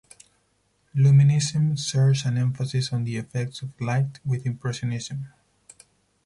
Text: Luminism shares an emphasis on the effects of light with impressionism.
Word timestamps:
Luminism 0.95 1.77
shares 1.77 2.25
an 2.25 2.35
emphasis 2.35 2.91
on 2.91 3.03
the 3.03 3.17
effects 3.17 3.61
of 3.61 3.79
light 3.79 4.19
with 4.25 4.47
impressionism. 4.47 5.27